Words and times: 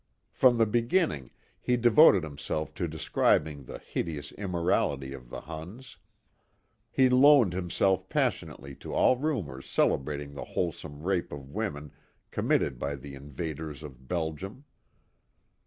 From 0.31 0.57
the 0.57 0.65
beginning 0.65 1.29
he 1.59 1.77
devoted 1.77 2.23
himself 2.23 2.73
to 2.73 2.87
describing 2.87 3.65
the 3.65 3.77
hideous 3.77 4.31
immorality 4.31 5.13
of 5.13 5.29
the 5.29 5.41
Huns. 5.41 5.97
He 6.89 7.07
loaned 7.07 7.53
himself 7.53 8.09
passionately 8.09 8.73
to 8.77 8.95
all 8.95 9.15
rumors 9.17 9.69
celebrating 9.69 10.33
the 10.33 10.43
wholesale 10.57 10.89
rape 10.95 11.31
of 11.31 11.51
women 11.51 11.91
committed 12.31 12.79
by 12.79 12.95
the 12.95 13.13
invaders 13.13 13.83
of 13.83 14.07
Belgium. 14.07 14.65